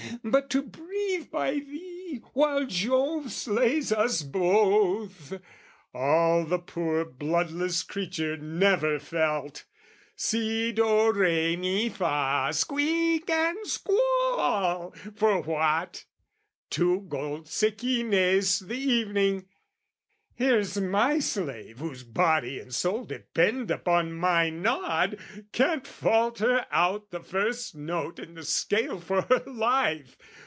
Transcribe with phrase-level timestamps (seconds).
[0.23, 5.39] "But to breathe by thee while Jove slays us both!"
[5.95, 9.63] All the poor bloodless creature never felt,
[10.15, 16.05] Si, do, re, me, fa, squeak and squall for what?
[16.69, 19.47] Two gold zecchines the evening!
[20.33, 25.19] Here's my slave, Whose body and soul depend upon my nod,
[25.51, 30.17] Can't falter out the first note in the scale For her life!